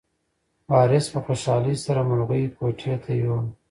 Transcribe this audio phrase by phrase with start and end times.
[0.71, 3.43] وارث په خوشحالۍ سره مرغۍ کوټې ته یووړه.